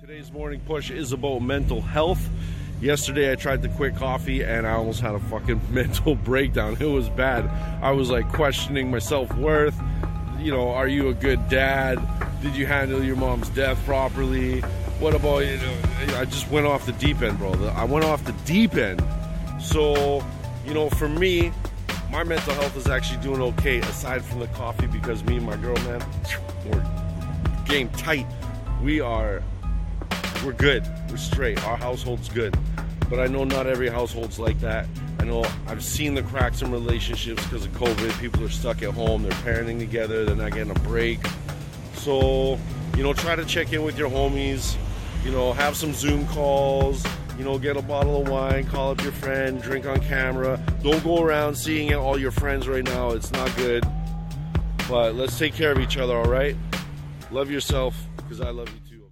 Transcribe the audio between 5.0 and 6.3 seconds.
had a fucking mental